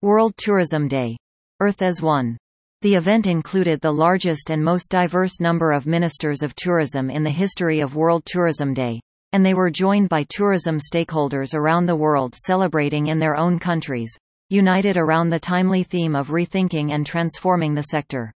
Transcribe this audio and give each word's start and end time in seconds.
World 0.00 0.36
Tourism 0.36 0.86
Day. 0.86 1.16
Earth 1.58 1.82
as 1.82 2.00
One. 2.00 2.36
The 2.82 2.94
event 2.94 3.26
included 3.26 3.80
the 3.80 3.90
largest 3.90 4.48
and 4.48 4.62
most 4.62 4.92
diverse 4.92 5.40
number 5.40 5.72
of 5.72 5.88
ministers 5.88 6.40
of 6.40 6.54
tourism 6.54 7.10
in 7.10 7.24
the 7.24 7.30
history 7.30 7.80
of 7.80 7.96
World 7.96 8.22
Tourism 8.24 8.72
Day, 8.74 9.00
and 9.32 9.44
they 9.44 9.54
were 9.54 9.72
joined 9.72 10.08
by 10.08 10.24
tourism 10.28 10.78
stakeholders 10.78 11.52
around 11.52 11.86
the 11.86 11.96
world 11.96 12.36
celebrating 12.36 13.08
in 13.08 13.18
their 13.18 13.34
own 13.34 13.58
countries, 13.58 14.16
united 14.50 14.96
around 14.96 15.30
the 15.30 15.40
timely 15.40 15.82
theme 15.82 16.14
of 16.14 16.28
rethinking 16.28 16.92
and 16.92 17.04
transforming 17.04 17.74
the 17.74 17.82
sector. 17.82 18.32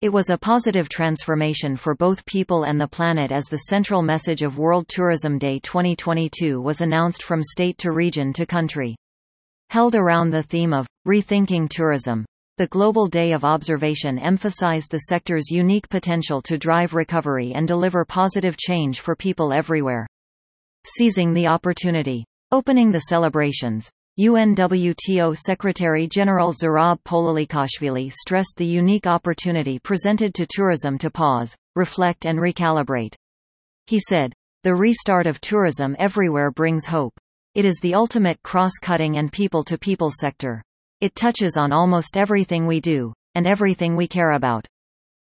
It 0.00 0.08
was 0.08 0.28
a 0.28 0.36
positive 0.36 0.88
transformation 0.88 1.76
for 1.76 1.94
both 1.94 2.26
people 2.26 2.64
and 2.64 2.80
the 2.80 2.88
planet 2.88 3.30
as 3.30 3.44
the 3.44 3.58
central 3.58 4.02
message 4.02 4.42
of 4.42 4.58
World 4.58 4.88
Tourism 4.88 5.38
Day 5.38 5.60
2022 5.60 6.60
was 6.60 6.80
announced 6.80 7.22
from 7.22 7.44
state 7.44 7.78
to 7.78 7.92
region 7.92 8.32
to 8.32 8.44
country. 8.44 8.96
Held 9.70 9.94
around 9.94 10.30
the 10.30 10.42
theme 10.42 10.72
of 10.72 10.88
rethinking 11.06 11.68
tourism, 11.68 12.26
the 12.56 12.66
Global 12.66 13.06
Day 13.06 13.30
of 13.30 13.44
Observation 13.44 14.18
emphasized 14.18 14.90
the 14.90 15.04
sector's 15.08 15.48
unique 15.48 15.88
potential 15.88 16.42
to 16.42 16.58
drive 16.58 16.92
recovery 16.92 17.52
and 17.54 17.68
deliver 17.68 18.04
positive 18.04 18.56
change 18.56 18.98
for 18.98 19.14
people 19.14 19.52
everywhere. 19.52 20.08
Seizing 20.84 21.32
the 21.32 21.46
opportunity. 21.46 22.24
Opening 22.50 22.90
the 22.90 23.02
celebrations. 23.02 23.88
UNWTO 24.18 25.38
Secretary-General 25.38 26.52
Zurab 26.52 26.98
Pololikashvili 27.04 28.12
stressed 28.12 28.54
the 28.56 28.66
unique 28.66 29.06
opportunity 29.06 29.78
presented 29.78 30.34
to 30.34 30.48
tourism 30.50 30.98
to 30.98 31.12
pause, 31.12 31.54
reflect 31.76 32.26
and 32.26 32.40
recalibrate. 32.40 33.14
He 33.86 34.00
said, 34.00 34.32
The 34.64 34.74
restart 34.74 35.28
of 35.28 35.40
tourism 35.40 35.94
everywhere 36.00 36.50
brings 36.50 36.86
hope. 36.86 37.14
It 37.56 37.64
is 37.64 37.80
the 37.82 37.94
ultimate 37.94 38.40
cross-cutting 38.44 39.16
and 39.16 39.32
people-to-people 39.32 40.12
sector. 40.12 40.62
It 41.00 41.16
touches 41.16 41.56
on 41.56 41.72
almost 41.72 42.16
everything 42.16 42.64
we 42.64 42.80
do, 42.80 43.12
and 43.34 43.44
everything 43.44 43.96
we 43.96 44.06
care 44.06 44.32
about. 44.32 44.68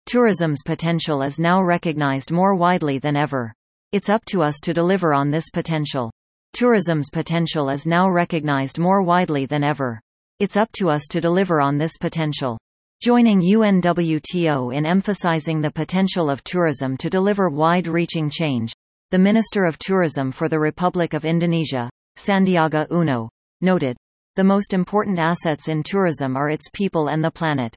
Tourism's 0.07 0.63
potential 0.65 1.21
is 1.21 1.37
now 1.37 1.61
recognized 1.61 2.31
more 2.31 2.55
widely 2.55 2.97
than 2.97 3.15
ever. 3.15 3.53
It's 3.91 4.09
up 4.09 4.25
to 4.29 4.41
us 4.41 4.55
to 4.63 4.73
deliver 4.73 5.13
on 5.13 5.29
this 5.29 5.51
potential. 5.53 6.09
Tourism's 6.53 7.11
potential 7.11 7.69
is 7.69 7.85
now 7.85 8.09
recognized 8.09 8.79
more 8.79 9.03
widely 9.03 9.45
than 9.45 9.63
ever. 9.63 10.01
It's 10.39 10.57
up 10.57 10.71
to 10.77 10.89
us 10.89 11.03
to 11.11 11.21
deliver 11.21 11.61
on 11.61 11.77
this 11.77 11.97
potential. 11.97 12.57
Joining 12.99 13.41
UNWTO 13.41 14.75
in 14.75 14.87
emphasizing 14.87 15.61
the 15.61 15.69
potential 15.69 16.31
of 16.31 16.43
tourism 16.43 16.97
to 16.97 17.11
deliver 17.11 17.49
wide-reaching 17.49 18.31
change, 18.31 18.73
the 19.11 19.19
Minister 19.19 19.65
of 19.65 19.77
Tourism 19.77 20.31
for 20.31 20.49
the 20.49 20.59
Republic 20.59 21.13
of 21.13 21.23
Indonesia, 21.23 21.91
Sandiaga 22.17 22.87
Uno, 22.91 23.29
noted, 23.61 23.95
the 24.35 24.43
most 24.43 24.73
important 24.73 25.19
assets 25.19 25.67
in 25.67 25.83
tourism 25.83 26.35
are 26.35 26.49
its 26.49 26.67
people 26.73 27.07
and 27.09 27.23
the 27.23 27.31
planet. 27.31 27.75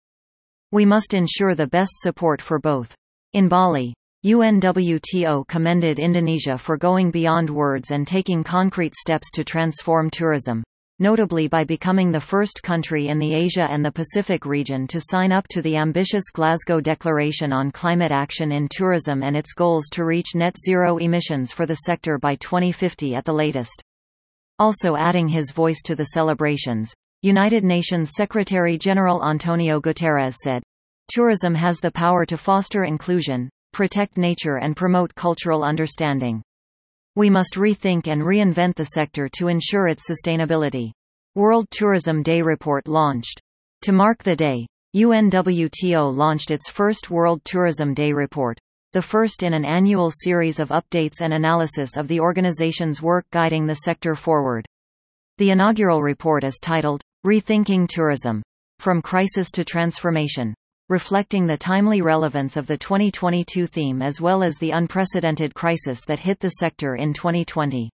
We 0.73 0.87
must 0.87 1.15
ensure 1.15 1.55
the 1.55 1.67
best 1.67 1.93
support 2.01 2.41
for 2.41 2.59
both. 2.59 2.95
In 3.35 3.49
Bali, 3.49 3.93
UNWTO 4.25 5.47
commended 5.47 5.99
Indonesia 5.99 6.59
for 6.59 6.77
going 6.77 7.11
beyond 7.11 7.51
words 7.51 7.91
and 7.91 8.07
taking 8.07 8.43
concrete 8.43 8.95
steps 8.95 9.31
to 9.33 9.45
transform 9.45 10.11
tourism, 10.11 10.63
notably 10.99 11.49
by 11.49 11.65
becoming 11.65 12.11
the 12.11 12.21
first 12.21 12.63
country 12.63 13.09
in 13.09 13.19
the 13.19 13.35
Asia 13.35 13.67
and 13.71 13.85
the 13.85 13.93
Pacific 13.93 14.45
region 14.45 14.87
to 14.87 15.01
sign 15.01 15.33
up 15.33 15.49
to 15.49 15.63
the 15.63 15.77
ambitious 15.77 16.25
Glasgow 16.31 16.81
Declaration 16.81 17.53
on 17.53 17.71
Climate 17.71 18.13
Action 18.13 18.53
in 18.53 18.69
Tourism 18.71 19.23
and 19.23 19.37
its 19.37 19.55
goals 19.55 19.89
to 19.93 20.05
reach 20.05 20.35
net 20.35 20.57
zero 20.59 20.99
emissions 20.99 21.53
for 21.53 21.67
the 21.67 21.77
sector 21.87 22.19
by 22.19 22.37
2050 22.37 23.15
at 23.15 23.25
the 23.25 23.33
latest. 23.33 23.83
Also 24.61 24.95
adding 24.95 25.27
his 25.27 25.53
voice 25.53 25.81
to 25.87 25.97
the 25.97 26.11
celebrations, 26.15 26.93
United 27.23 27.65
Nations 27.65 28.13
Secretary-General 28.15 29.25
Antonio 29.25 29.81
Guterres 29.81 30.35
said, 30.35 30.63
Tourism 31.11 31.55
has 31.55 31.81
the 31.81 31.91
power 31.91 32.27
to 32.27 32.37
foster 32.37 32.85
inclusion, 32.85 33.49
protect 33.73 34.19
nature 34.19 34.59
and 34.59 34.77
promote 34.77 35.15
cultural 35.15 35.65
understanding. 35.65 36.43
We 37.17 37.31
must 37.31 37.55
rethink 37.55 38.07
and 38.07 38.21
reinvent 38.21 38.75
the 38.77 38.85
sector 38.85 39.31
to 39.39 39.49
ensure 39.49 39.89
its 39.89 40.09
sustainability. 40.09 40.93
World 41.35 41.67
Tourism 41.71 42.23
Day 42.23 42.43
report 42.43 42.87
launched. 42.87 43.41
To 43.83 43.93
mark 43.93 44.23
the 44.23 44.37
day, 44.37 44.67
UNWTO 44.95 46.15
launched 46.15 46.51
its 46.51 46.69
first 46.69 47.09
World 47.09 47.41
Tourism 47.45 47.95
Day 47.95 48.13
report 48.13 48.59
the 48.93 49.03
first 49.03 49.43
in 49.43 49.55
an 49.55 49.65
annual 49.65 50.11
series 50.11 50.59
of 50.59 50.71
updates 50.71 51.21
and 51.21 51.33
analysis 51.33 51.97
of 51.97 52.09
the 52.09 52.19
organization's 52.19 53.01
work 53.01 53.25
guiding 53.31 53.67
the 53.67 53.77
sector 53.77 54.15
forward. 54.15 54.67
The 55.39 55.51
inaugural 55.51 56.03
report 56.03 56.43
is 56.43 56.59
titled, 56.61 57.03
Rethinking 57.25 57.89
Tourism. 57.89 58.43
From 58.81 59.01
Crisis 59.01 59.51
to 59.53 59.65
Transformation, 59.65 60.55
reflecting 60.89 61.47
the 61.47 61.57
timely 61.57 62.03
relevance 62.03 62.57
of 62.57 62.67
the 62.67 62.77
2022 62.79 63.67
theme 63.69 64.03
as 64.03 64.21
well 64.21 64.43
as 64.43 64.57
the 64.57 64.73
unprecedented 64.73 65.55
crisis 65.55 66.05
that 66.07 66.19
hit 66.19 66.41
the 66.41 66.51
sector 66.51 66.97
in 66.97 67.13
2020. 67.13 67.91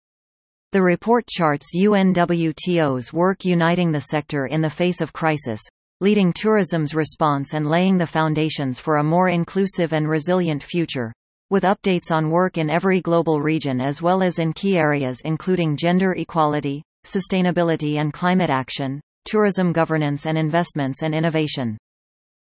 The 0.73 0.81
report 0.81 1.25
charts 1.27 1.71
UNWTO's 1.75 3.11
work 3.11 3.45
uniting 3.45 3.91
the 3.91 4.01
sector 4.01 4.45
in 4.45 4.61
the 4.61 4.69
face 4.69 5.01
of 5.01 5.13
crisis, 5.13 5.61
leading 6.01 6.33
tourism's 6.33 6.95
response 6.95 7.53
and 7.53 7.67
laying 7.67 7.97
the 7.97 8.07
foundations 8.07 8.79
for 8.79 8.97
a 8.97 9.03
more 9.03 9.29
inclusive 9.29 9.93
and 9.93 10.09
resilient 10.09 10.63
future. 10.63 11.13
With 11.49 11.63
updates 11.63 12.11
on 12.11 12.29
work 12.29 12.57
in 12.57 12.69
every 12.69 13.01
global 13.01 13.41
region 13.41 13.79
as 13.79 14.01
well 14.01 14.23
as 14.23 14.39
in 14.39 14.53
key 14.53 14.77
areas 14.77 15.21
including 15.23 15.77
gender 15.77 16.13
equality, 16.13 16.83
sustainability 17.05 17.97
and 17.97 18.11
climate 18.11 18.49
action, 18.49 18.99
tourism 19.25 19.71
governance 19.71 20.25
and 20.25 20.37
investments 20.37 21.03
and 21.03 21.13
innovation. 21.13 21.77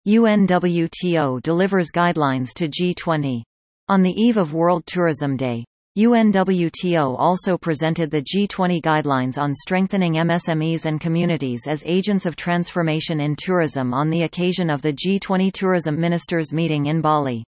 UNWTO 0.08 1.42
delivers 1.42 1.90
guidelines 1.90 2.54
to 2.54 2.68
G20. 2.68 3.42
On 3.88 4.02
the 4.02 4.12
eve 4.12 4.36
of 4.36 4.54
World 4.54 4.84
Tourism 4.86 5.36
Day, 5.36 5.64
UNWTO 5.98 7.16
also 7.18 7.58
presented 7.58 8.12
the 8.12 8.22
G20 8.22 8.80
guidelines 8.80 9.36
on 9.36 9.52
strengthening 9.52 10.12
MSMEs 10.12 10.86
and 10.86 11.00
communities 11.00 11.66
as 11.66 11.82
agents 11.84 12.26
of 12.26 12.36
transformation 12.36 13.18
in 13.18 13.34
tourism 13.34 13.92
on 13.92 14.08
the 14.08 14.22
occasion 14.22 14.70
of 14.70 14.82
the 14.82 14.92
G20 14.92 15.52
Tourism 15.52 15.98
Ministers 15.98 16.52
meeting 16.52 16.86
in 16.86 17.00
Bali. 17.00 17.42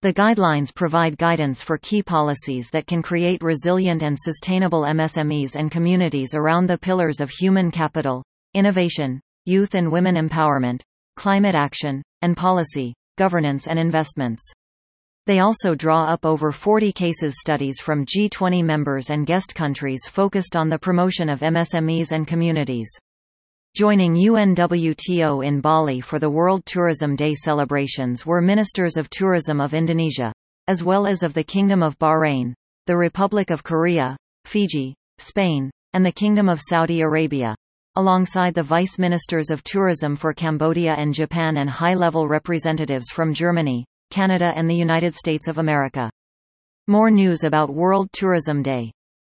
The 0.00 0.14
guidelines 0.14 0.74
provide 0.74 1.18
guidance 1.18 1.60
for 1.60 1.76
key 1.76 2.02
policies 2.02 2.70
that 2.70 2.86
can 2.86 3.02
create 3.02 3.42
resilient 3.42 4.02
and 4.02 4.16
sustainable 4.18 4.82
MSMEs 4.82 5.54
and 5.54 5.70
communities 5.70 6.32
around 6.34 6.70
the 6.70 6.78
pillars 6.78 7.20
of 7.20 7.28
human 7.28 7.70
capital, 7.70 8.24
innovation, 8.54 9.20
youth 9.44 9.74
and 9.74 9.92
women 9.92 10.14
empowerment, 10.14 10.80
climate 11.16 11.54
action, 11.54 12.02
and 12.22 12.38
policy, 12.38 12.94
governance 13.18 13.66
and 13.68 13.78
investments. 13.78 14.50
They 15.26 15.40
also 15.40 15.74
draw 15.74 16.04
up 16.04 16.24
over 16.24 16.52
40 16.52 16.92
cases 16.92 17.40
studies 17.40 17.80
from 17.80 18.06
G20 18.06 18.64
members 18.64 19.10
and 19.10 19.26
guest 19.26 19.56
countries 19.56 20.06
focused 20.06 20.54
on 20.54 20.68
the 20.68 20.78
promotion 20.78 21.28
of 21.28 21.40
MSMEs 21.40 22.12
and 22.12 22.28
communities. 22.28 22.88
Joining 23.74 24.14
UNWTO 24.14 25.44
in 25.44 25.60
Bali 25.60 26.00
for 26.00 26.20
the 26.20 26.30
World 26.30 26.64
Tourism 26.64 27.16
Day 27.16 27.34
celebrations 27.34 28.24
were 28.24 28.40
Ministers 28.40 28.96
of 28.96 29.10
Tourism 29.10 29.60
of 29.60 29.74
Indonesia, 29.74 30.32
as 30.68 30.84
well 30.84 31.08
as 31.08 31.24
of 31.24 31.34
the 31.34 31.42
Kingdom 31.42 31.82
of 31.82 31.98
Bahrain, 31.98 32.54
the 32.86 32.96
Republic 32.96 33.50
of 33.50 33.64
Korea, 33.64 34.16
Fiji, 34.44 34.94
Spain, 35.18 35.72
and 35.92 36.06
the 36.06 36.12
Kingdom 36.12 36.48
of 36.48 36.60
Saudi 36.62 37.00
Arabia, 37.00 37.56
alongside 37.96 38.54
the 38.54 38.62
Vice 38.62 38.96
Ministers 38.96 39.50
of 39.50 39.64
Tourism 39.64 40.14
for 40.14 40.32
Cambodia 40.32 40.94
and 40.94 41.12
Japan 41.12 41.56
and 41.56 41.68
high-level 41.68 42.28
representatives 42.28 43.10
from 43.10 43.34
Germany, 43.34 43.84
Canada 44.10 44.52
and 44.56 44.68
the 44.68 44.74
United 44.74 45.14
States 45.14 45.48
of 45.48 45.58
America. 45.58 46.10
More 46.86 47.10
news 47.10 47.44
about 47.44 47.74
World 47.74 48.08
Tourism 48.12 48.62
Day 48.62 48.92